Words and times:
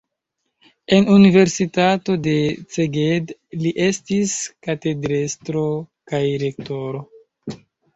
En 0.95 1.05
universitato 1.15 2.15
de 2.29 2.33
Szeged 2.77 3.37
li 3.63 3.77
estis 3.91 4.37
katedrestro 4.71 5.71
kaj 6.15 6.27
rektoro. 6.51 7.09